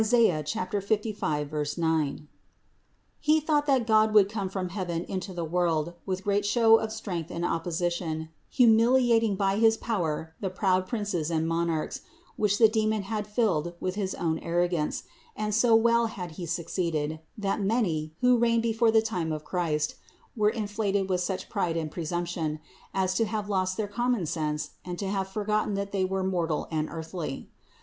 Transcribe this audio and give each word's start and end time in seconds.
55, 0.03 1.77
9). 1.77 2.27
He 3.19 3.39
thought 3.39 3.67
that 3.67 3.85
God 3.85 4.15
would 4.15 4.27
come 4.27 4.49
from 4.49 4.69
heaven 4.69 5.03
into 5.03 5.31
the 5.31 5.45
world 5.45 5.93
with 6.07 6.23
great 6.23 6.43
show 6.43 6.77
of 6.79 6.91
strength 6.91 7.29
and 7.29 7.45
opposition, 7.45 8.29
humil 8.51 8.99
iating 8.99 9.37
by 9.37 9.57
his 9.57 9.77
power 9.77 10.33
the 10.41 10.49
proud 10.49 10.87
princes 10.87 11.29
and 11.29 11.47
monarchs, 11.47 12.01
which 12.35 12.57
the 12.57 12.67
demon 12.67 13.03
had 13.03 13.27
filled 13.27 13.73
with 13.79 13.93
his 13.93 14.15
own 14.15 14.39
arrogance; 14.39 15.03
and 15.35 15.53
so 15.53 15.75
well 15.75 16.07
had 16.07 16.31
he 16.31 16.47
succeeded, 16.47 17.19
that 17.37 17.61
many, 17.61 18.11
who 18.21 18.39
reigned 18.39 18.63
before 18.63 18.89
the 18.89 19.03
time 19.03 19.31
of 19.31 19.43
Christ, 19.45 19.97
were 20.35 20.49
inflated 20.49 21.09
with 21.11 21.21
such 21.21 21.47
pride 21.47 21.77
and 21.77 21.91
pre 21.91 22.05
sumption, 22.05 22.57
as 22.91 23.13
to 23.13 23.25
have 23.25 23.49
lost 23.49 23.77
their 23.77 23.87
common 23.87 24.25
sense 24.25 24.71
and 24.83 24.97
to 24.97 25.09
have 25.09 25.27
forgotten 25.27 25.75
that 25.75 25.91
they 25.91 26.03
were 26.05 26.23
mortal 26.23 26.67
and 26.71 26.89
earthly. 26.89 27.51